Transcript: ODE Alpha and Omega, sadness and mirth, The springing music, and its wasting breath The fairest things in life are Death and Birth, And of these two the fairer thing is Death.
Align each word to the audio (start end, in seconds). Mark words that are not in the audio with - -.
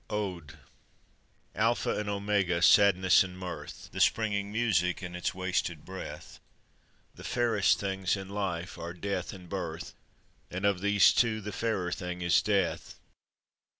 ODE 0.09 0.57
Alpha 1.53 1.95
and 1.95 2.09
Omega, 2.09 2.63
sadness 2.63 3.23
and 3.23 3.37
mirth, 3.37 3.89
The 3.91 4.01
springing 4.01 4.51
music, 4.51 5.03
and 5.03 5.15
its 5.15 5.35
wasting 5.35 5.81
breath 5.81 6.39
The 7.13 7.23
fairest 7.23 7.79
things 7.79 8.17
in 8.17 8.27
life 8.27 8.79
are 8.79 8.95
Death 8.95 9.31
and 9.31 9.47
Birth, 9.47 9.93
And 10.49 10.65
of 10.65 10.81
these 10.81 11.13
two 11.13 11.39
the 11.39 11.51
fairer 11.51 11.91
thing 11.91 12.23
is 12.23 12.41
Death. 12.41 12.95